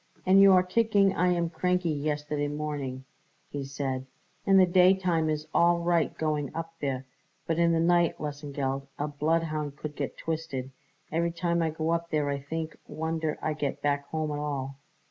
"And 0.25 0.39
you 0.41 0.51
are 0.53 0.63
kicking 0.63 1.13
I 1.13 1.27
am 1.33 1.51
cranky 1.51 1.91
yesterday 1.91 2.47
morning," 2.47 3.05
he 3.51 3.63
said. 3.63 4.07
"In 4.47 4.57
the 4.57 4.65
daytime 4.65 5.29
is 5.29 5.45
all 5.53 5.77
right 5.81 6.11
going 6.17 6.49
up 6.55 6.73
there, 6.81 7.05
but 7.45 7.59
in 7.59 7.71
the 7.71 7.79
night, 7.79 8.17
Lesengeld, 8.19 8.87
a 8.97 9.07
bloodhound 9.07 9.75
could 9.77 9.95
get 9.95 10.17
twisted. 10.17 10.71
Every 11.11 11.29
time 11.31 11.61
I 11.61 11.69
go 11.69 11.91
up 11.91 12.09
there 12.09 12.29
I 12.29 12.39
think 12.39 12.75
wonder 12.87 13.37
I 13.43 13.53
get 13.53 13.83
back 13.83 14.07
home 14.07 14.31
at 14.31 14.39
all." 14.39 14.79